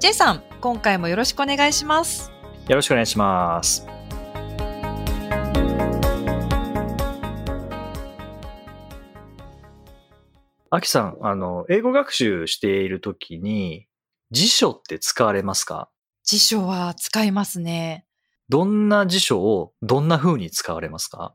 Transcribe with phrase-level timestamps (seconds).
[0.00, 2.30] J さん、今回もよろしくお願いします。
[2.68, 3.84] よろしくお願いします
[10.70, 13.88] あきさん、あの、英語学習しているときに
[14.30, 15.90] 辞書って使われますか？
[16.22, 18.06] 辞書は使いますね。
[18.48, 21.34] どんな辞書をどんな風に使われますか？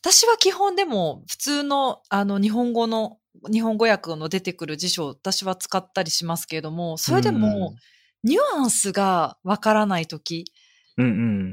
[0.00, 3.18] 私は基本でも普通のあの日本語の
[3.50, 7.74] 日本語訳の出てくる辞書を私は使ったりしますけれども、それでも
[8.22, 10.44] ニュアンスがわからないとき、
[10.98, 11.08] うんう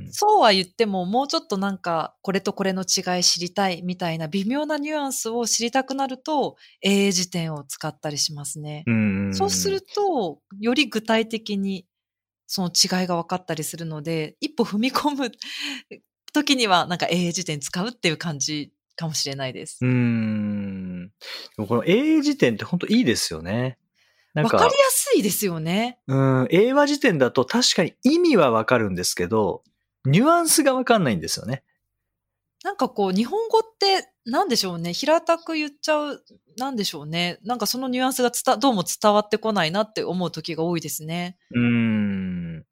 [0.07, 0.13] ん。
[0.13, 8.83] そうは言ってももうちょっとなんかこれとこれの違い知りたいみたいな微妙なニュアンスを知りたくなると英英辞典を使ったりしますね。
[8.87, 11.87] うんうんそうするとより具体的に
[12.45, 15.31] その違いが分かったりするので、一歩踏み込む
[16.33, 19.79] 時にはなんか英英辞典使うっていう感じかもしれないです。
[19.81, 21.11] うーん。
[21.67, 23.77] この英英辞典って本当いいですよね。
[24.35, 25.99] わかりや、すいですよね。
[26.07, 29.63] うん、英和辞典だと確かに意味はわかるんですけど、
[30.05, 31.63] ニュアンスがわかんないんですよね。
[32.63, 34.93] なんかこう、日本語ってなんでしょうね。
[34.93, 36.23] 平たく言っちゃう、
[36.57, 37.39] なんでしょうね。
[37.43, 41.37] なんかそのニュアンスが伝、どうも伝わってこないなって思う時が多いですね。
[41.51, 42.59] うーん。
[42.61, 42.63] っ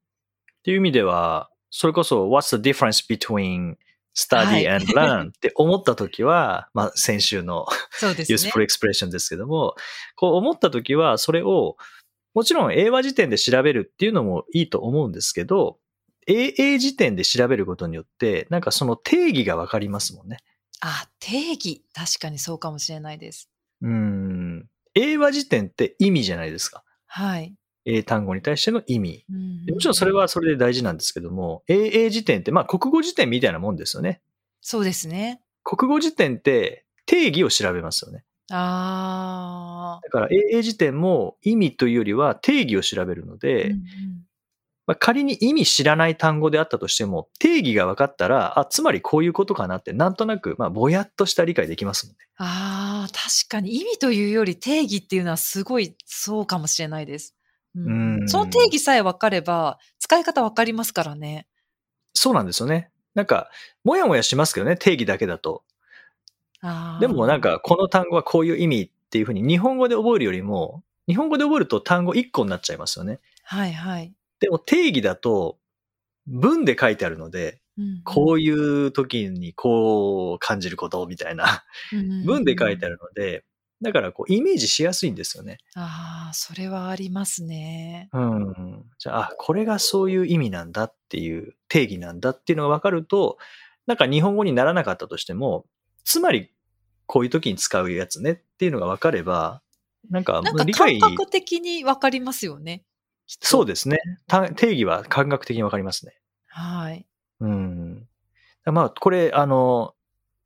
[0.63, 3.75] ていう意味では、それこそ、what's the difference between は
[4.15, 7.65] study い and learn って思ったときは、 まあ先週の
[8.01, 9.75] useful expression ですけども、
[10.15, 11.77] こう思ったときは、それを、
[12.33, 15.79] もちろん英和辞典で調べるっていうのもいいと思うんですけど、
[16.27, 20.37] 英英辞典で調べることによって、なんかその定義がわかりますもんね。
[20.81, 21.83] あ、定義。
[21.93, 23.49] 確かにそうかもしれないです。
[23.81, 24.67] うーん。
[24.93, 26.83] 英和辞典って意味じゃないですか。
[27.05, 27.55] はい。
[27.85, 29.25] 英単語に対しての意味。
[29.69, 34.21] もちろんそれはそれで大事なんですけども、英英辞典って、まあ国語辞典みたいなもんですよね。
[34.61, 35.41] そうですね。
[35.63, 38.23] 国語辞典って定義を調べますよね。
[38.53, 43.37] あだから英英辞典も意味というよりは定義を調べるのあ。
[43.37, 43.81] で、うんうん
[44.87, 52.25] まあ、仮に意味知らない単語であったとしても、定義が分かったら、あ、つまりこういうことかなって、なんとなく、まあ、ぼやっとした理解できますもんね。
[52.37, 57.35] ああ、確かに意味というより定義っていうのはすごいそうかもしれないです。
[58.27, 61.47] その定義さえ分かれば使い方分かりますからね。
[62.13, 62.89] そうなんですよね。
[63.15, 63.49] なんか、
[63.83, 65.63] もやもやしますけどね、定義だけだと。
[66.99, 73.19] でもなんか、この単語はこういう意味っていうふうに日本語で覚えるよりも、日本語で覚えると単語1個になっちゃいますよね。
[73.43, 74.13] はいはい。
[74.39, 75.57] でも定義だと、
[76.27, 77.61] 文で書いてあるので、
[78.03, 78.49] こうい
[78.85, 82.95] う時にこう感じることみたいなうん文で書いてある。
[82.95, 83.43] るので、
[83.81, 85.57] だからこうイメージしやすいんですよね。
[85.75, 88.09] ああ、それはありますね。
[88.13, 88.85] うん。
[88.99, 93.37] じゃあ、あこれがそういう意味なんだっていう定義なんだっていうのが分かると、
[93.87, 95.65] なんか日本語にならなかったとしても、
[96.03, 96.51] つまり
[97.07, 99.61] こういう時に使うやつねっていうのが分かれば、
[100.09, 102.83] なんか理解感、覚的に分かりますよね。
[103.27, 103.97] そうですね。
[104.27, 106.13] た定義は感覚的に分かりますね。
[106.47, 107.05] はい。
[107.39, 108.07] うん。
[108.65, 109.95] まあ、これ、あの、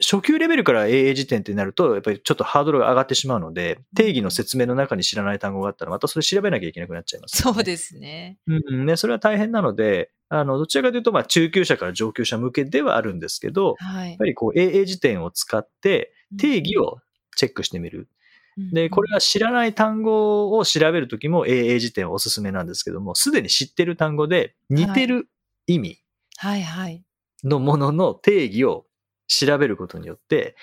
[0.02, 8.38] 初級レベルから英英辞典ってなると、やっぱりちょっとハードルが上がってしまうので、定義の説明の中に知らない単語があったら、またそれ調べなきゃいけなくなっちゃいます、そうですね。
[8.48, 14.26] うんね、それは大変なので、あの、どちらかというと、まあ、中級者から上級者向けではあるんですけど、はいやっぱ。
[14.26, 17.00] りこう、英英辞典を使って、定義を
[17.38, 18.10] チェックしてみる。
[18.58, 25.28] で、これは知らない単語を調べるときも英英辞典はおすすめなんですけども、すでに知ってる単語で似てる
[25.68, 26.00] 意味
[26.38, 27.04] はいはい。
[27.44, 28.86] のものの定義を
[29.28, 30.56] 調べることによって、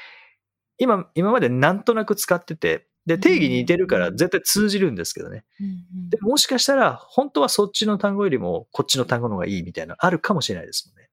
[0.79, 5.45] 今、今までなんとなく使ってて、で、定義に似てるから絶対通じるんですけどね。
[5.61, 5.69] うんう
[6.07, 11.09] んでもしかしたら、本当はそっちの単語よりも、こっちの単語の方がいいみたいなのあるかもしれないですもんね。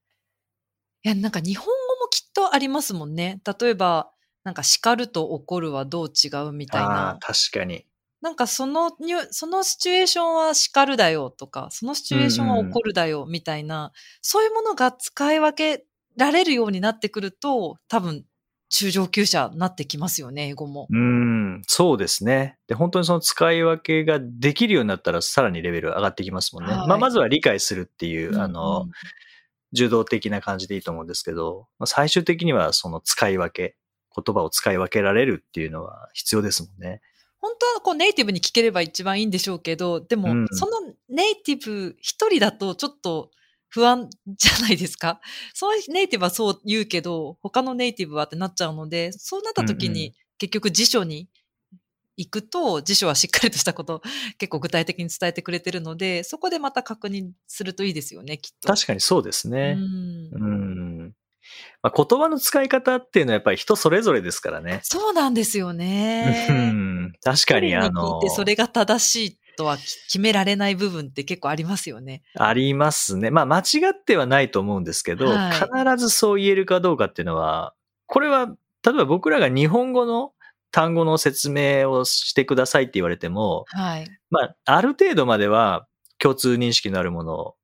[1.03, 3.41] いや、なんか日本語もきっとありますもんね。
[3.59, 4.11] 例えば、
[4.43, 7.25] なんか叱ると怒るはどう違うみたいなー、。
[7.25, 7.85] 確かに。
[8.21, 15.85] なんかそのニュ、そのシチュエーションは叱るだよとか、そのシチュエーションは怒るだよみたいな、そういうものが使い分け
[16.19, 18.25] られるようになってくると、多分、
[18.71, 20.85] 中上級者になってきますよね、英語も。
[20.91, 22.59] うん、そうですね。
[22.67, 26.73] で、本当にその使い分けができるようになったら、さらにレベル上がってきますもんね。
[26.73, 28.91] はいまあ、まずは理解するっていう、あうんの、うん
[29.73, 33.75] 受動的な感じでいいと思うんですけど、まあ、最終的にはその使い分け、
[34.15, 37.01] 言葉を使い分けられるっていうのは必要ですもんね。
[37.39, 43.31] 本当はこうネイティブに聞ければ一番いいんでしょうけど、でも、うんそのネイティブ一人だとちょっと
[43.69, 45.19] 不安じゃないですか？
[45.53, 51.29] そのネイティブはそう言うけど、他のネイティブはってなっちゃうので、そうなった時うんうに結局辞書に
[52.17, 54.01] 行くと、辞書はしっかりとしたこと
[54.37, 58.67] 結構具体的に伝えてくれてるので、そこでまた確認するといいですよね、きっと。
[58.67, 59.75] 確かにそうですね。
[59.77, 60.37] うんう
[61.07, 61.15] ん。
[61.81, 64.81] まあ、言葉の使い方っていうのはやっぱり人それぞれですからね。
[64.83, 66.47] そうなんですようね。
[66.51, 67.13] ん。
[67.23, 72.23] 確かに、あのそれが正しいとは決められない部分って結構ありますよね。
[72.35, 73.29] ありますね。
[73.29, 77.73] まあ、間違ってはないと思うんですけど、はい必ずそう言えるかどうかっていうのは、
[78.05, 78.47] これは、
[78.85, 80.31] 例えば僕らが日本語の
[80.71, 84.07] 単語の説明をしてくださいって言われても、はい。
[84.29, 85.85] まあ、ある程度までは
[86.19, 87.55] 共通認識のあるものを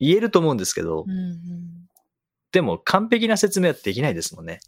[0.00, 1.38] 言えると思うんですけど、うんうん
[2.50, 4.60] でも完璧な説明はできないですもんね。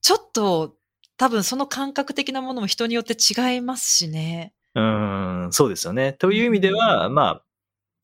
[0.00, 0.74] ちょっと、
[1.16, 4.52] 多分その感覚的なものも人によって違いますしね。
[4.74, 6.12] うーん、そうですよね。
[6.14, 7.42] という意味では、まあ、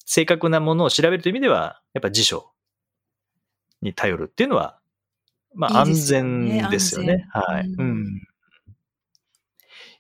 [0.04, 2.50] 正確なものを調べるという意味では、やっぱ辞書
[3.82, 4.78] に頼るっていうのは、
[5.54, 7.26] まあ安いいですよね全ですよね。
[7.30, 7.66] はい。
[7.66, 8.06] ううんん。
[8.06, 8.20] い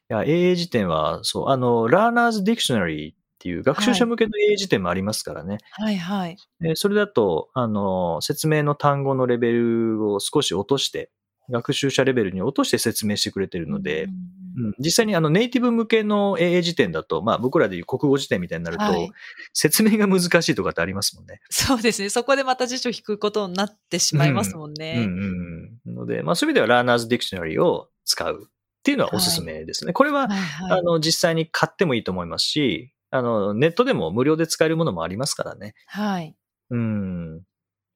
[0.08, 5.58] や、英英辞典は、そう、あの、Learner's Dictionary っていう学習者向けの英英辞典もありますからね。
[5.72, 6.36] はいはい。
[6.60, 11.10] でそれだと、あの、説明の単語のレベルを少し落として、
[11.50, 14.37] 学習者レベルに落として説明してくれてるので、うん
[14.78, 19.10] 実際にあのネイティブ向けの英英辞典だと、まあ僕らでいう国語辞典みたいになると、はい
[19.52, 21.40] 説明が難しいとかってありますもんね。
[21.50, 22.10] そうですね。
[22.10, 24.94] そこでまた辞書引くことになってしまいますもんうんね。
[24.98, 25.94] うんうん。
[25.94, 29.92] ので、まあそういう意味では Learner's Dictionary を使うっていうのはおすすめですね。
[29.92, 35.74] これは、はいはいあの実際に買ってもいいと思いますし、あのネットでも無料で使えるものもありますからね。
[35.86, 36.36] はい。
[36.70, 37.42] うん。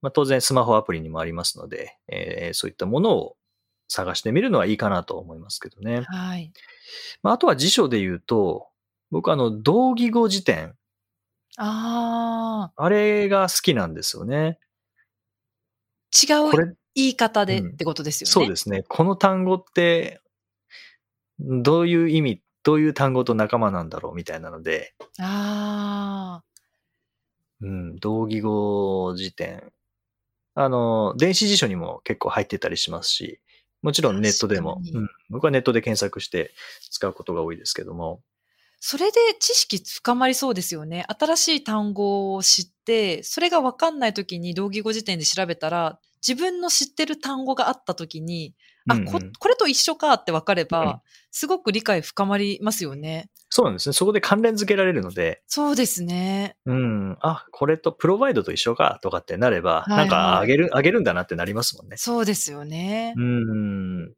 [0.01, 3.37] まあ当然スマホアプリにもありますので、えーそういったものを
[3.93, 6.03] 探してみるのはいいかなと思いますけどね。
[6.07, 6.53] はい。
[7.23, 8.69] まあ、あとは辞書で言うと、
[9.11, 10.75] 僕あの、同義語辞典。
[11.59, 14.59] ああれが好きなんですよね。
[16.31, 18.31] あ、違うこれ、言い方でうんってことですよね。
[18.31, 18.85] そうですね。
[18.89, 20.23] この単語って、
[21.39, 26.43] どういう意味、どういう単語と仲間なんだろうみたいなので、あ
[27.61, 29.73] うん、同義語辞典。
[30.55, 33.41] あの、電子辞書にも結構入ってたりしますし、
[33.83, 34.81] もちろんネットでも。
[34.95, 36.53] うん、僕はネットで検索して
[36.91, 38.23] 使うことが多いですけども、
[38.85, 41.05] それで知識深まりそうですよね。
[41.09, 48.55] 新しい単語を知って、それが分かんない時に同義語辞典で調べたら、自分の知ってる単語があった時に、
[48.89, 51.01] あ、うんうんこ、これと一緒かって分かれば、うん
[51.35, 53.31] すごく理解深まりますよね。
[53.49, 53.95] そうなんですね。
[53.95, 56.57] そこで関連付けられるので、そうですね。
[56.67, 57.17] うん。
[57.23, 61.97] あ、これと provide と一緒かとかってなれば、はいはいなんかあげる、あげるんだなってなりますもんね。
[61.97, 63.15] そうですよね。
[63.17, 64.13] うん。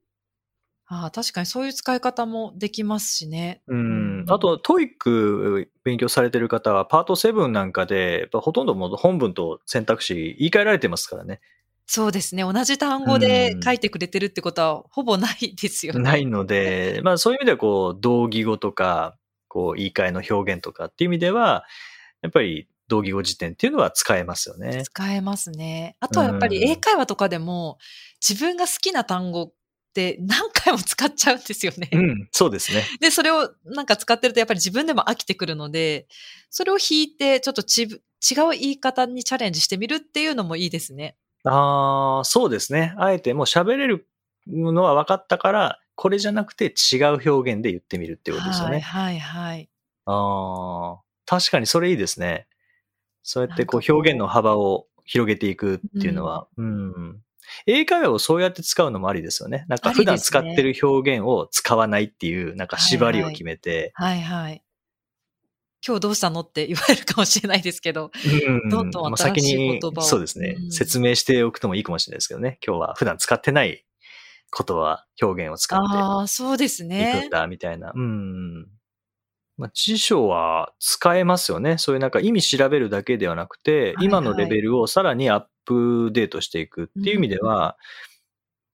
[0.87, 3.63] ああ確かにそういう使い方もできますしね。
[3.69, 4.25] うん。
[4.29, 11.41] あと、 TOEIC 勉強されてる方は、パート7なんかで、ほとんどもう本文と選択肢言い換えられてますからね。
[11.87, 12.43] そうですね。
[12.43, 16.01] 同じ単語で書いてくれてるってことはほぼないですよね。
[16.01, 19.17] ないので、まあそういう意味では、こう、同義語とか、
[19.49, 21.65] こう、言い換えの表現とかっていう意味では、
[22.23, 24.83] やっぱり同義語辞典っていうのは使えますよね。
[24.85, 25.97] 使えますね。
[26.01, 27.79] あとはやっぱり英会話とかでも
[28.27, 29.53] 自分が好きな単語っ
[29.95, 31.89] て何回も使っちゃうんですよね。
[31.93, 32.83] うん、そうですね。
[33.01, 36.07] で、それをなんか使ってるとやっぱり自分でも飽きてくるので、
[36.51, 38.01] それを引いてちょっとち違う
[38.53, 41.17] 言い方にチャレンジしてみるっていうのもいいですね。
[41.45, 42.95] ああ、そうですね。
[42.99, 44.09] あえてもう喋れる
[44.47, 48.81] のは分かったから、これじゃなくて違う表現で言ってみるっていうことですよね。
[48.81, 49.69] はいはいはい。
[50.07, 52.49] ああ、確かにそれいいですね。
[53.23, 57.21] そうやってこうう表現の幅を広げていくっていうのは、うん。
[57.67, 59.67] 英会話をそうやって使うのもありですよね。
[59.69, 64.64] なんか普段使ってる表現を使わないっていう、なんか縛りを決めて、はいはい。
[65.87, 66.41] 今日どうしたの？
[66.41, 68.11] って言われるかもしれないですけど。
[68.47, 72.59] うんどんどん新しい先に言葉をそうですね、うん説明しておくともいいかもしれないですけどね。
[72.67, 73.85] 今日は普段使ってない
[74.57, 77.31] 言葉、表現を使ってああ、そうですいくねん。
[77.31, 77.93] だ、みたいな。
[77.95, 78.69] うん。
[79.57, 81.79] まあ、辞書は使えますよね。
[81.79, 87.77] そういうなんか意味調べるだけではなくて、はい今のレベルをさらにアップデートしていくっていう意味では、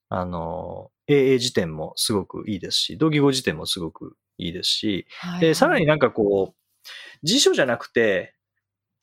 [0.08, 6.59] あの、英英辞典もすごくいいですし、同義語辞典もすごくいいですし、はいで、さらになんかこう、
[7.22, 8.34] 辞書じゃなくて、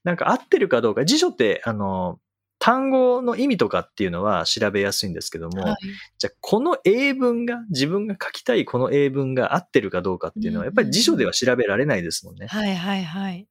[0.03, 2.19] なんか合ってるかどうか、辞書って、あの、
[2.59, 5.75] 単語の意味とかっていうのは調べやすいんですけども、はい。
[6.17, 12.47] じゃあこの英文が、自分が書きたいこの英文が合ってるかどうかっていうのは、やっぱり辞書では調べられないですもんね。
[12.47, 13.47] はいはいはい。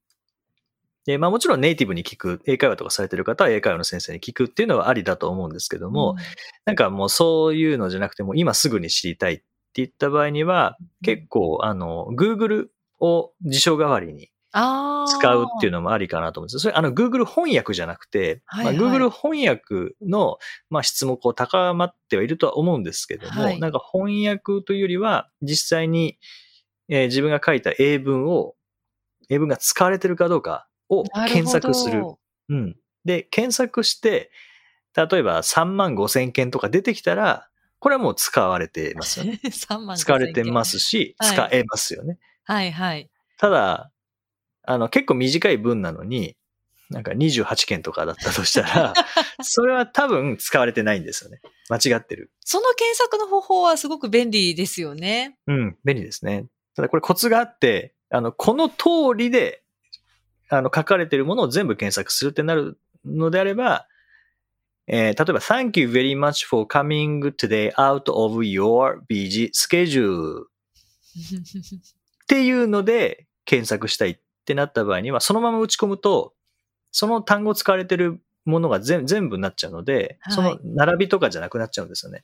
[1.05, 6.17] で、まあもちろんネイティブに聞く、英会話とかされてる方は英会話の先生に聞くっていうのはありだと思うんですけども、うん。
[6.65, 9.45] なんかもうそういうのじゃなくても今すぐに知りたいって
[9.75, 12.67] 言った場合には、結構、あの、Google
[12.99, 14.31] を辞書代わりに
[15.09, 20.39] 使うっていうのもありかなと思うんですそれ、あの、Google 翻訳じゃなくて、はいはい、まあ、Google 翻訳の、
[20.71, 26.19] まあ、質もこう高まってはいるとは思うんですけども、はい、なんか翻訳というよりは、実際に、
[26.89, 28.55] えー、自分が書いた英文を、
[29.29, 32.05] 英文が使われてるかどうかを検索する。
[32.49, 32.77] うん。
[33.05, 34.31] で、検索して、
[34.97, 37.49] 例えば3万5千件とか出てきたら、
[37.79, 39.41] これはもう使われてますよね。
[39.45, 42.19] 3万使われてますし、使えますよね。
[42.45, 43.11] はいはい。
[43.37, 43.91] ただ、
[44.67, 46.37] あの、結構短い文なのに、
[46.91, 48.95] なんか28件とかだったとしたら、
[49.43, 51.41] それは多分使われてないんですよね。
[51.69, 52.31] 間違ってる。
[52.41, 55.37] その検索の方法はすごく便利ですよね。
[55.47, 56.47] うん、便利ですね。
[56.75, 59.63] ただこれコツがあって、あの、この通りで、
[60.49, 63.89] あの、書かれてるものを全部検索するってなるのであれば、
[64.87, 76.33] えー、例えば、Thank you very much for coming today out of your busy schedule っていうので検索したいってなった場合には、そのまま打ち込むと、
[76.93, 82.23] その単語使われてるものが全全部になっちゃうので、はい、その並びとかじゃなくなっちゃうんですよね。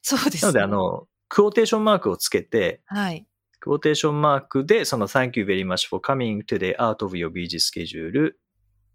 [0.00, 0.52] そうです、ね。
[0.52, 3.26] なので、あの、クオーテーションマークをつけて、はい。
[3.58, 8.36] クオーテーションマークで、その Thank you very much for coming today out of your busy schedule っ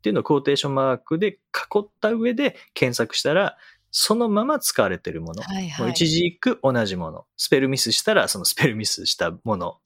[0.01, 1.37] ていうのをクオーテーションマークで囲
[1.79, 3.57] った上で検索したら、
[3.91, 9.77] そのまま使われているもの、はいはい、一軸同じもの、スペルミスしたらそのスペルミスしたもの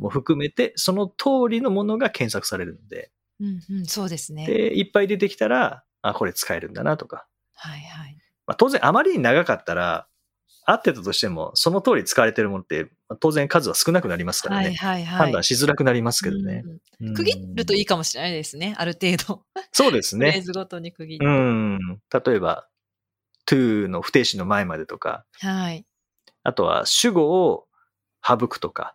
[0.00, 4.46] も含めて、その通りのものが検索されるので、うんうん、そうですね。
[4.46, 7.26] で、いっぱい出てきたら、あ、これ使えるんだなとか。
[7.54, 8.16] はいはい。
[8.46, 10.08] まあ、当然、あまりに長かったら、
[10.64, 14.64] 合ってたとしても、その通り使われてるものって、当然数は少なくなりますからね。
[14.64, 16.62] はいはいはい、判断しづらくなりますけどね。
[17.00, 19.44] うん、区切るといいかもしれないですね、ある程度。
[19.72, 20.26] そうですね。
[20.30, 21.26] フレーズごとに区切る。
[21.26, 21.78] うん。
[22.12, 22.68] 例えば、
[23.46, 25.24] to の不定詞の前までとか。
[25.40, 25.86] はい。
[26.42, 27.66] あとは主語を
[28.22, 28.94] 省くとか。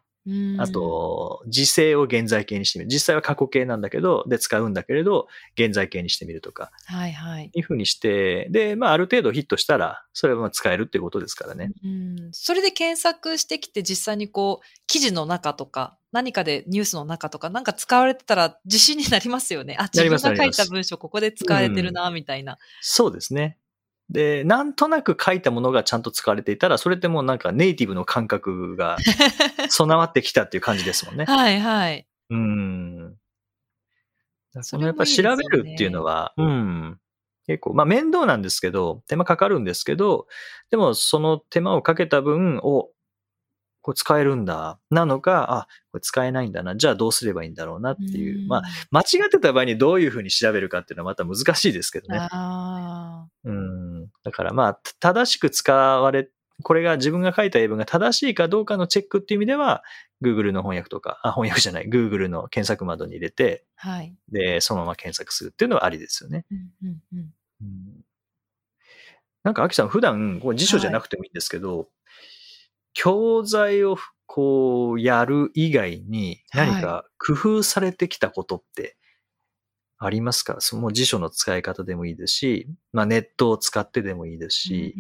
[0.58, 2.92] あと、時制を現在形にしてみる。
[2.92, 6.72] 実際は過去形なんだけど、で使うんだけれど、現在形にしてみるとか。
[6.86, 7.52] はいはい。
[7.54, 11.72] いうふうにして、で、まあある程度ヒットしたら、それは使えるっていうことですからね。
[11.84, 12.30] うん。
[12.32, 19.76] それで検索してきて実際にこう、記事の中とか、何かでニュースの中とか、なんか使われてたら自信になりますよね。
[19.80, 23.58] あ、自分が書いた文章ここで使われてるな、みたいな、そうですね。
[24.14, 28.98] で、なんとなく書いたものがちゃんと使われていたら、それってもうなんかネイティブの感覚が
[29.70, 31.26] 備わってきたっていう感じですもんね。
[31.26, 32.08] はいはい。
[32.30, 33.16] うん。
[34.62, 37.00] そのやっぱ調べるっていうのは、うん。
[37.48, 40.28] 結構、まあ面倒なんですけど、手間かかるんですけど、
[40.70, 42.92] でもその手間をかけた分を、
[43.84, 48.46] これ使えるんだ、なのか、あ、これ使えないんだな、じゃあどうすればいいんだろうなっていう。
[48.46, 52.18] うまあ、間違ってた場合にどういうふうに調べるかっていうのはまた難しいですけどね。
[52.32, 54.08] あうん。
[54.24, 56.30] だからまあ、正しく使われ、
[56.64, 59.84] これが自分が書いた英文が正しいかどうかのチェックっていう意味では、
[60.24, 64.16] Google の翻訳とか、あ、翻訳じゃない、Google の検索窓に入れて、はい。
[64.32, 66.46] で、そのまま検索するっていうのはありですよね。
[66.50, 68.04] うんうんうん、うん
[69.44, 71.88] なんか、アキさん、普段、こ辞書じゃなくてもいいんですけど、はい
[72.94, 78.98] 教材をこうやる以外に何か工夫されてきたことって
[80.00, 84.96] ありますか、はい、その辞書の使い方でもいいですし、まあ、ネットを使ってでもいいですし。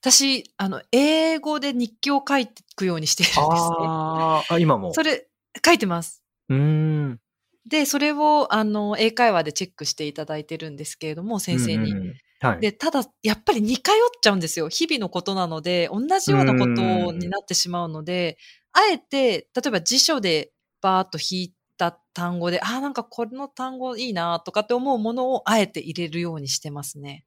[0.00, 3.46] 私、あの、英語で日記を書いていくようにしてるんですね。
[3.50, 4.94] ああ、今も？
[4.94, 5.26] それ、
[5.64, 6.22] 書いてます。
[6.48, 7.20] うん。
[7.68, 11.92] で、それを、あの、英会話でチェックしていただいてるんですけれども、先生に。
[11.92, 14.68] うんうんはい、で、ただ、やっぱり似通っちゃうんですよ。
[14.68, 18.36] 日々のことなので、同じようなことになってしまうので、
[18.72, 27.22] あえて、例えば辞書でバーッと引いた単語で、ああ、なんかこの単語いいなとかって思うものをあえて入れるようにしてますね。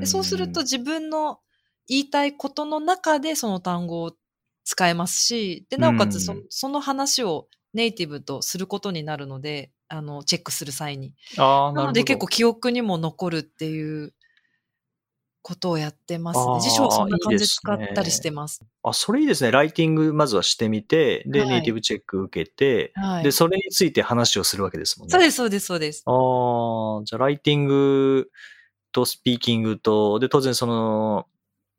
[0.00, 1.40] でそうすると自分の
[1.88, 4.12] 言いたいことの中でその単語を
[4.64, 11.12] 使えますし、で、なおかつそその話をネイティブとすることになるので、あの、チェックする際に。
[11.36, 14.14] あなので結構記憶にも残るっていう
[15.42, 16.60] ことをやってますね。
[16.60, 18.62] 辞書はそんな感じで使ったりしてます。
[18.84, 19.50] あ、それいいですね。
[19.50, 25.12] ライティングまずはしてみて、で、はい、ネイティブチェック受けて、はい、で、それについて話をするわけですもんね。
[25.12, 26.02] そうです、そうです、そうです。
[26.06, 28.30] ああ、じゃあライティング
[28.92, 31.26] とスピーキングと、で、当然その、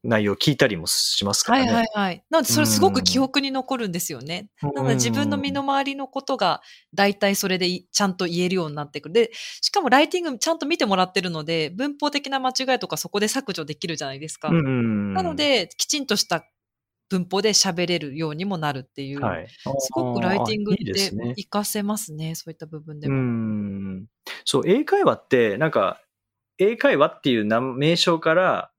[0.03, 1.65] 内容を聞いたりもしますからね。
[1.65, 2.23] はいはいはい。
[2.29, 4.49] なので、それすごく記憶に残るんですよね。
[4.61, 6.61] なので、自分の身の回りのことが、
[6.93, 9.13] 大体それでちゃんと言えるようになってくる。
[9.13, 9.31] で、
[9.61, 14.51] しかもライティングちゃんと見てもらってるので、文法的な間違いとかそこで削除できるじゃないですか。
[14.51, 16.45] なので、きちんとした
[17.09, 19.21] 文法で喋れるようにもなるっていう。
[19.21, 23.15] はい、すごくライティングって活かせますね、ねそういった部分でも。
[23.15, 24.05] うん
[24.45, 26.01] そう、英会話って、なんか、
[26.57, 28.70] 英会話っていう名称から、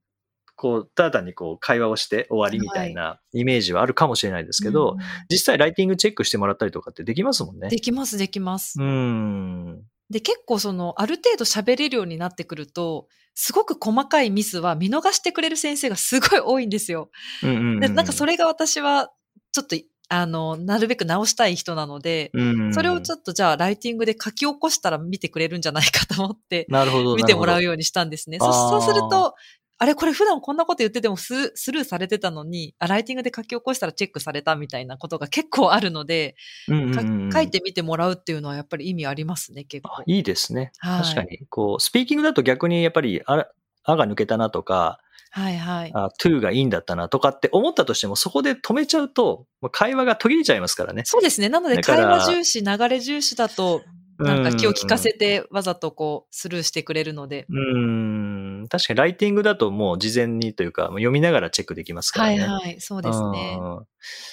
[0.63, 7.69] こう、ただ単にこう、会話をして終わりみたいなイメージはあるかもしれないですけど、うん実際ライティングチェックしてもらったりとかってできますもんね。
[7.69, 8.81] できます、できます。
[8.81, 9.83] うん。
[10.09, 17.11] で、結構その、ある程度喋れるようになってくると、すごく細かいミスは見逃してくれる先生がすごい多いんですよ。
[17.43, 19.11] うんうんうんで、なんかそれが私は、
[19.51, 19.77] ちょっと、
[20.09, 27.17] あの、なるべく直したい人なので、うんそれをちょっとじゃあライティングで書き起こしたら見てくれるんじゃないかと思って、なるほど。
[27.17, 27.69] 見てもらうよ。
[27.69, 28.39] ようにしたんですね。
[28.39, 29.35] そそうすると、
[29.83, 36.37] あれこれ普段こんなこと言っててもススルーされてたのに、あライティングで書き起こしたらチェックされたみたいなことが結構あるので、
[36.69, 40.03] うんうんかうん書いてみてもらうっていうのはやっぱり意味ありますね、結構あ。
[40.07, 40.71] いいですね。
[40.79, 41.41] はい確かに。
[41.51, 43.49] こう、スピーキングだと逆にやっぱり、あ、
[43.83, 45.01] あが抜けたなとか、
[45.33, 45.91] はいはい。
[45.95, 51.03] あ、to がいいんだったなとかって思ったとしても、そこで止めちゃうと、会話が途切れちゃいますからね。
[51.07, 51.49] そうですね。
[51.49, 53.83] なので会話重視、流れ重視だと、
[54.23, 57.47] なんか気を利かせてわざとこうスルーしてくれるので。
[57.49, 58.67] うん。
[58.69, 62.37] 確かにライティングだともう事前にというか、読みながらチェックできますからはね。
[62.37, 62.81] いはい。
[62.81, 63.59] そうですね。
[63.61, 63.87] うん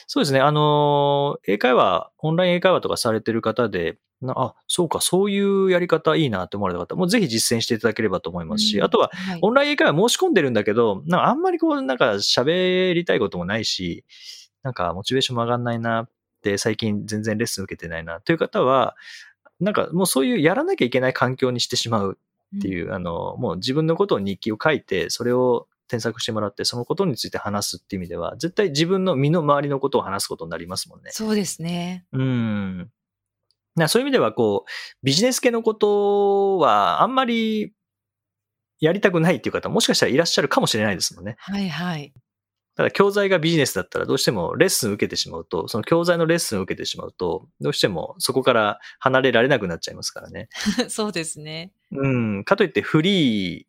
[0.08, 0.39] そうですね。
[0.39, 14.03] あのー、英会話、オンライン英会話とかされてる方で、なあ、そうか、そういうやり方いいなって思われた方、もうぜひ実践していただければと思いますし、うんあとは、はいオンライン英会話申し込んでるんだけど、なんかあんまりこう、なんか喋りたいこともないし、
[14.63, 16.10] なんかモチベーションも上がんないなっ
[16.41, 18.96] て、最近全然レッスン受けてないなという方は、
[19.60, 22.18] なんかもうそういうやらなきゃいけない環境にしてしまう
[22.58, 31.12] っていう、あの、もう自分のことを日記を書いて、それを添削してもらって、そのことについて話すっていう意味では、絶対自分の身の回りのことを話すことになりますもんね。
[31.12, 32.06] そうですね。
[32.13, 32.89] うん。
[33.75, 34.70] なそういう意味では、こう、
[35.04, 37.74] ビジネス系のことは、あんまり
[38.80, 41.36] やりたくないっていう方、もしかしたらいらっしゃるかもしれないですもんね。
[41.39, 42.13] はいはい。
[42.76, 50.50] ただ、教材がビジネスだったら、どうしてもレッスン受けてしまうと、その教材のレッスンを受けてしまうと、どうしてもそこから離れられなくなっちゃいますからね。
[50.88, 51.74] そうですね。
[51.92, 52.44] うん。
[52.44, 53.66] かといって、フリー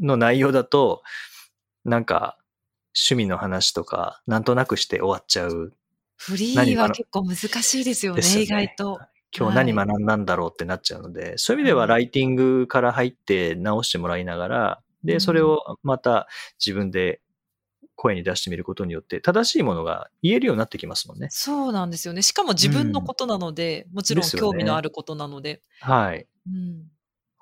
[0.00, 1.02] の内容だと、
[1.84, 2.38] なんか、
[2.94, 5.74] 趣味の話とか、なんとなくして終わっちゃう。
[6.16, 8.98] フリーは結構難しいですよね、よね意外と。
[9.36, 16.26] 今日何学んだんだろうってなっちゃうので、そういう意味でははいライティングから入って直してもらいながら、で、うんそれをまた
[16.58, 17.20] 自分で
[17.96, 21.28] 声に出してみることによって、正しいものが言えるようになってきますもんね。
[21.30, 22.22] そうなんですよね。
[22.22, 25.62] しかも自分のことなので、もちろん興味のあることなので。
[25.80, 26.26] はい。
[26.46, 26.84] うん、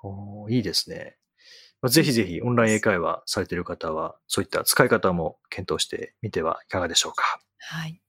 [0.01, 1.17] おーいいですね。
[1.81, 7.39] まあぜひぜひオンライン英会話されている方は、そういった使い方も検討してみてはいかがでしょうか。
[7.59, 8.01] はい。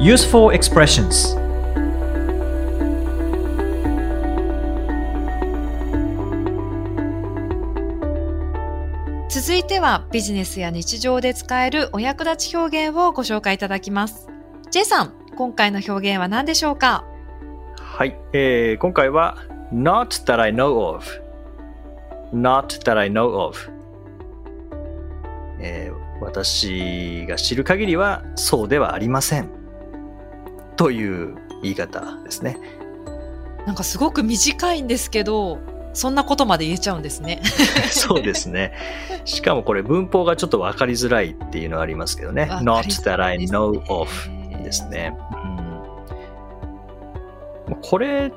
[0.00, 1.36] Useful expressions
[9.48, 14.28] 続いてはビジネスや日常で使えるお役立ち表現をご紹介いただきます。
[14.70, 17.06] J さん、今回の表現は何でしょうか？
[17.78, 18.14] はい。
[18.34, 19.38] えー今回は、
[19.72, 21.02] not that I know of.
[22.30, 23.56] not that I know of.
[25.60, 29.48] えー私が知る限りはそうではありません。
[30.76, 32.58] という言い方ですね。
[33.64, 35.58] なんかすごく短いんですけど、
[35.98, 37.42] そんなことまで言えちゃうんですね。
[37.90, 38.72] そうですね。
[39.24, 42.42] しかもこれ文法がちょっとわかりづらいっていうのはありますけどね。
[42.42, 44.08] わか not that I know of
[44.62, 45.16] ですね。
[47.68, 48.32] うん、これ、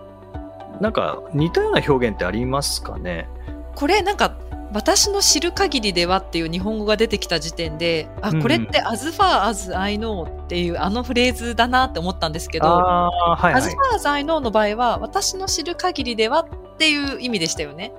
[0.80, 3.30] なんか似たような表現ってありますかね？
[3.76, 4.34] これなんか
[4.74, 13.74] 私の知る限りではっていう日本語が出てきた時点で、あ、これって as far as I know っていうあのフレーズだなって思ったんですけど、はいは as い。
[13.74, 16.46] far as I know の場合は私の知る限りではっ
[16.82, 17.94] ていう意味でしたよね。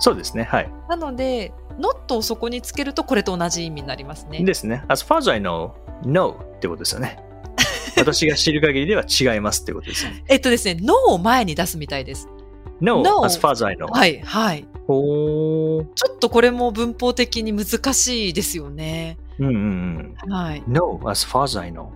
[0.00, 0.42] そうですね。
[0.42, 0.72] はい。
[0.88, 4.42] なので、not をそこにつけるとこれと同じ意味になりますね。
[4.42, 4.84] ですね。
[4.88, 5.70] as far as I know,
[6.04, 7.22] no ってことですよね。
[7.96, 10.24] 私が知る限りでは違いますってことですよね。
[10.28, 12.28] えっとですね、no を前に出すみたいです。
[12.80, 13.86] no, No as far as I know.
[13.92, 14.64] はい、はい。
[14.64, 19.16] ちょっとこれも文法的に難しいですよね。
[19.38, 20.32] うんうんうん。
[20.32, 20.64] はい。
[20.66, 21.86] no, as far as I know.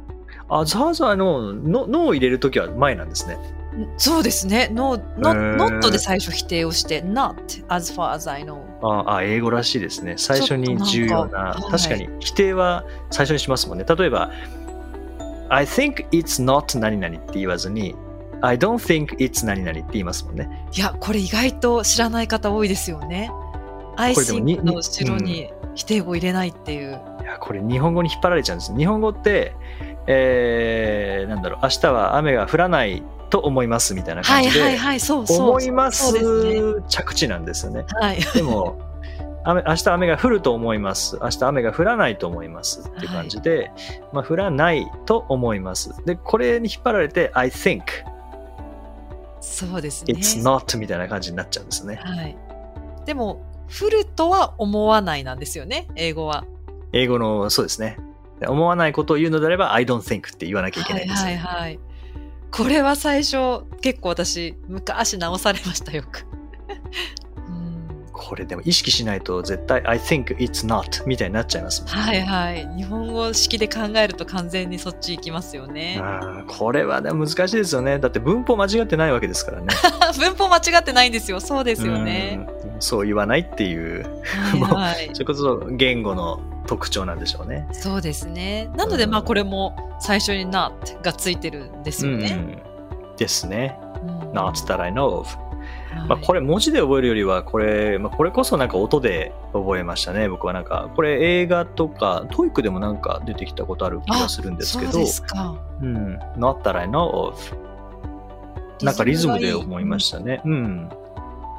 [0.50, 3.57] as far as I know, no, no を入れるときは前なんですね。
[3.96, 4.68] そうですね。
[4.72, 7.34] no, へ not, ー not で最初否定をして、not
[7.68, 8.62] as far as I know.
[8.82, 10.14] ああ、英語らしいですね。
[10.16, 11.44] 最初に重要な。
[11.44, 13.84] なんか確かに、否定は最初にしますもんね。
[13.84, 14.30] 例えば、
[15.50, 17.94] I think it's not 何々って言わずに、
[18.40, 20.48] I don't think it's 何々って言いますもんね。
[20.74, 23.30] いや、これ意外と知らない方多いですよね。
[23.96, 27.00] I think の後ろに否定語入れないっていう。
[27.22, 28.76] いや、これ日本語に引っ張られちゃうんです。
[28.76, 29.54] 日本語って、
[30.06, 35.34] えー、なんだろう、明日は雨が降らないと思いますみたいなはい感じで。
[35.38, 36.14] 思います。
[36.88, 37.84] 着地なんですよね。
[38.00, 38.18] はい。
[38.34, 38.80] でも、
[39.44, 41.18] 雨明日雨が降ると思います。
[41.22, 42.88] 明日雨が降らないと思います。
[42.88, 43.70] っていう感じで、
[44.12, 45.94] まあ、降らないと思います。
[46.04, 47.82] で、これに引っ張られて、I think。
[49.40, 50.14] そうですね。
[50.14, 52.00] it's not みたいな感じになっちゃうんですね。
[52.02, 52.36] はい。
[53.06, 56.44] でも、フルとは思わないなんですよね、英語は。
[56.92, 57.98] 英語の、そうですね。
[58.46, 61.80] 思わないことを言うのであれば、I don't think って言わなきゃいけないんですよ、はいはいはい。
[62.50, 66.26] これは最初、結構私、昔直されました、よく。
[67.48, 67.68] うん
[68.12, 72.02] これでも意識しないと絶対 I think it's not みたいになっちゃいますもんね。
[72.02, 72.76] はいはい。
[72.76, 76.02] 日本語式で考えると完全にそっち行きますよね。
[76.48, 78.00] これはでも難しいですよね。
[78.00, 79.68] だって文法間違ってないわけですからね。
[80.18, 81.38] 文法間違ってないんですよ。
[81.38, 82.40] そうですよね。
[82.52, 84.04] うんそう言わないっていう、
[84.52, 85.10] はいはい。
[85.14, 87.66] それこそ言語の特徴なんでしょうね。
[87.72, 88.70] そうですね。
[88.76, 92.62] なので、うんまあこれも最初に not がついてるんですよね。
[92.62, 93.76] うんですね。
[94.02, 95.26] うん not that I know of。
[95.90, 100.28] はいまあ、これ文字で覚えるよりは、これ、まあ、これこそなんか音で覚えましたね。
[100.28, 105.56] 僕はなんか、これ映画とか、 TOEIC でもなんか出てきたことある気がするんですけど、そうですか。
[105.80, 107.36] うん、not that I know of。
[108.82, 110.40] なんかリズムで思いましたね。
[110.44, 110.88] うん。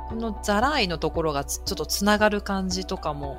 [0.09, 3.37] このザライのところがつちょっとつながる感じとかも、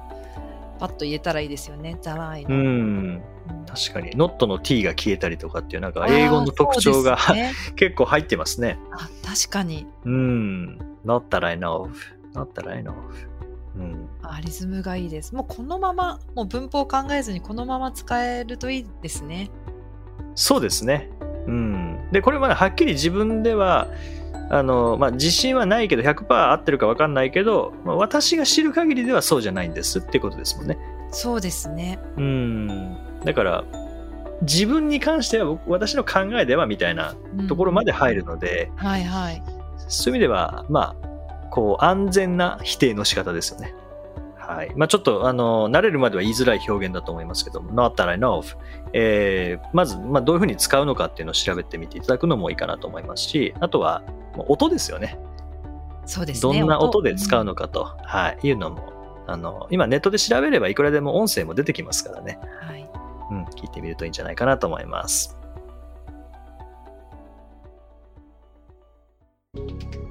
[0.80, 1.98] パッと言えたらいいですよね。
[2.00, 2.56] ザライうの。
[2.56, 2.58] ん。
[2.58, 3.22] うん
[3.66, 8.78] 確かに、not の t が消えたりとかっていう、なんか英語の特徴が、ね 結構入ってますね。
[8.92, 9.86] あ確かに。
[10.04, 10.78] うん。
[11.04, 11.96] not that I know of.
[12.34, 12.96] not that I know of.
[13.76, 14.08] うん。
[14.22, 15.34] あリズムがいいです。
[15.34, 19.50] もうこのまま、もう文法を考えずにこのまま使えるといいですね。
[20.34, 21.10] そうですね。
[21.46, 22.08] うん。
[22.12, 23.88] で、これまだはっきり自分では、
[24.50, 30.76] あの、まあ、自信はないけど、100%合ってるか分かんないけど、まあ、私が知る限りではそうじゃないんですってことですもんね。
[31.12, 32.00] そうですね。
[32.16, 32.96] うん。
[33.24, 33.64] だから、
[34.42, 39.42] 自分に関しては僕、私の考えではみたいなうんところまで入るので、はいはい。
[39.86, 43.74] そういう意味では、まあ、こう、安全な否定の仕方ですよね。
[44.54, 44.72] はい。
[44.74, 48.46] まあ、ちょっと、あの、慣れるまでは言いづらい表現だと思いますけども、not that I know of。
[48.92, 54.02] えーまず、まあ、どういうふうに使うのかっていうのを調べてみていただくのもいいかなと思いますし、あとは、
[54.34, 55.18] もう音ですよね。
[56.04, 56.58] そうですね。
[56.58, 58.92] どんな音で使うの、のかと、はい、いうのも、
[59.28, 62.40] あの、今ネットで調べればいくらでも音声も出てきますからね。
[62.60, 62.90] はい、
[63.30, 65.36] うん、聞いてみるといいんじゃないかなと思います。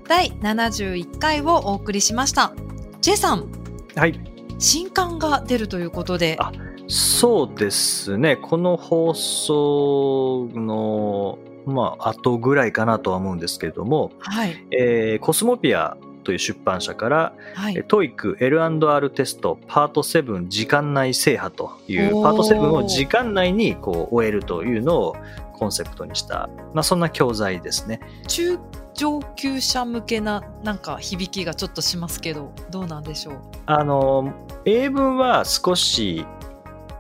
[0.08, 2.54] 第71回をお送りしました。
[3.02, 4.20] J さん、はい。
[4.58, 6.52] 新刊が出るということで、あ
[6.88, 8.36] そうですね。
[8.36, 25.16] この放送の、まあ、後ぐらいかなとは思うんですけれども、はい、えーコスモピアという出版社から、はい、え TOEIC L&R テストパート7時間内制覇というパート7を時間内にこう終えるというのを
[25.54, 28.00] コンセプトにした、まあ、そんな教材ですね。
[28.28, 28.58] 中
[29.00, 33.36] 上級者向けななんか響きがちょっとしますけど、どうなんでしょう？
[33.66, 34.34] あの
[34.66, 36.26] 英文は少し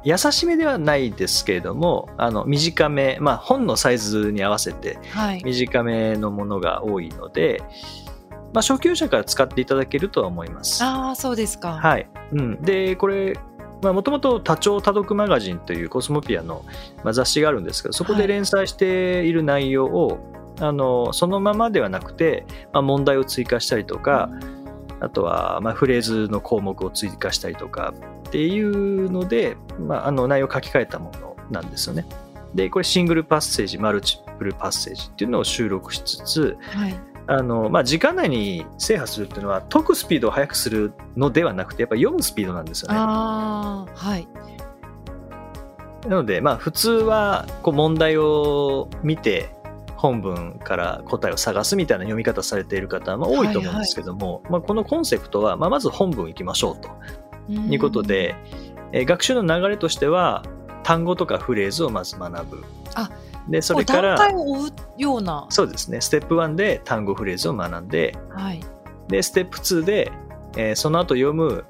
[0.05, 7.61] 優しめではないですけれどもあの短め、まあ、本のサイズに合わせてはい、短めのものが多いので、
[8.53, 10.81] まあ、初級者から使っていただけるとは思います。
[10.81, 11.73] ああ、そうですか。
[11.73, 13.37] はいうん、でこれ
[13.81, 16.63] もともと多聴多読マガジンというコスモピアの、
[17.03, 20.17] まあ、雑誌があるんですけどそこで連載している内容を、
[20.59, 24.29] あのそのままではなくて、まあ、問題を追加したりとか、
[24.99, 27.93] あとは、まあ、フレーズの項目を追加したりとか
[28.27, 32.05] っていうので、まあ、あの内容を書き換えたものなんですよね。
[32.53, 42.95] で、これシングルパッセージ、マルチプルパッセージっていうのを収録しつつ、はい、あの、まあ、時間内に制覇するっていうのは解くスピードを速くするのではなくて、やっぱ読むスピードなんですよね。
[42.97, 44.27] ああ、はい、
[46.07, 49.51] なので、まあ、普通はこう問題を見て、
[49.99, 56.89] 本文から答えを探すみたいな読み方されている方も多いと思うんですけども、まあ、このコンセプトは、まあ、まず本文いきましょうと。
[57.49, 57.73] うん。
[57.73, 58.35] いうことで、
[58.93, 60.43] えー学習の流れとしては
[60.83, 62.63] 単語とかフレーズをまず学ぶ。
[62.95, 63.11] あ
[63.49, 65.99] でそれかこう段階らを追うような、そうですね。
[65.99, 68.61] ステップ1で単語フレーズを学んではい、
[69.09, 70.11] でステップ2で、
[70.55, 71.65] えーその後読む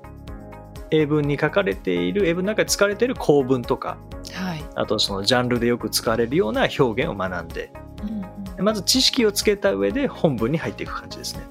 [0.91, 3.97] 英文に書かれている英文の中で使われている構文とか
[4.33, 7.71] はい、あとそのジャンルでよく使われるような表現を学んで
[8.03, 11.43] うんまず知識をつけた上で本文に入っていく感じですね。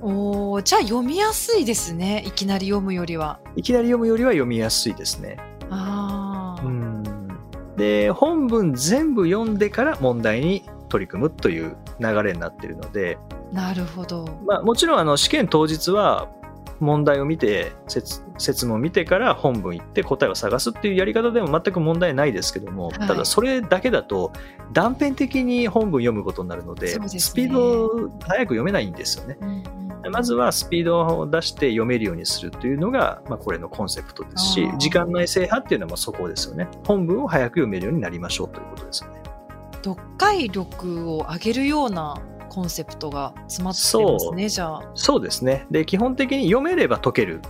[0.00, 2.22] うん、おーじゃあ読みやすいですね。
[2.24, 3.40] いきなり読むよりは。
[3.56, 5.38] いきなり読むよりは読みやすいですね。
[5.70, 7.02] ああ、うん
[7.76, 13.18] で本文全部読んでから問題に取り組むという流れになっているので、
[13.52, 14.26] なるほど。
[14.46, 16.28] まあ、もちろんあの試験当日は
[16.82, 23.06] 問題を見て説説問を見てから本文行って答えを探すっていうやり方でも全く問題ないですけども、はい。
[23.06, 24.32] ただそれだけだと
[24.72, 27.08] 断片的に本文読むことになるのでね。
[27.08, 29.38] スピード早く読めないんですよね。
[29.40, 36.66] うんうんまずはスピードを出して読めるようにするというのが、まあ、これのコンセプトですし時間内制覇っていうのはまあそこですよね。
[36.84, 39.22] 本文を早く読めるようになりましょうということですよね。
[39.84, 42.16] 読解力を上げるような
[42.52, 44.90] コンセプトが詰まってますね、じゃあ。
[44.94, 45.66] そうですね。
[45.70, 47.40] で、基本的に読めれば解ける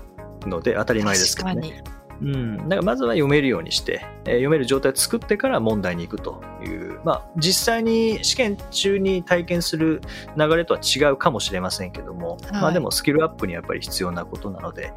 [0.46, 1.82] ので当たり前ですけど確ね。
[2.20, 2.56] うん。
[2.56, 10.02] だからまずは読めるようにして、えー読める状態を作ってから問題に行くという、まあ、実際に試験中に体験する
[10.36, 14.94] 流れとは違うかもしれませんけども、はいまあでもスキルアップにやっぱり必要なことなので、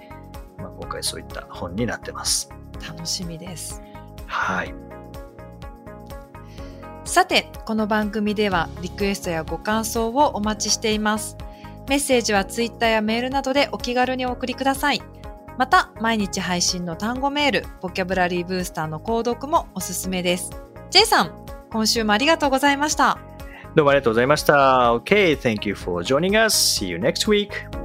[0.59, 2.51] まあ、今回そういった本になってます。
[2.87, 3.81] 楽しみです。
[4.27, 4.84] はい。
[7.05, 11.37] さて、この番組ではリクエストやご感想をお待ちしています。
[11.87, 15.01] メッセージはツイッターやメールなどでお気軽にお送りください。
[15.57, 20.49] また、毎日配信の単語メール、ボキャブラリーブースターの購読もおすすめです。
[20.89, 23.19] J さん、今週もありがとうございました。
[23.75, 24.95] どうもありがとうございました。
[24.95, 26.83] OK, thank you for joining us.
[26.83, 27.84] See you next week.